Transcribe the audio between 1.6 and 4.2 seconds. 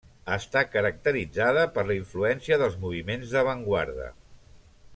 per la influència dels moviments d'avantguarda.